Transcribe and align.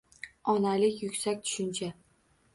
Onalik 0.53 1.03
yuksak 1.03 1.45
tushuncha. 1.45 1.93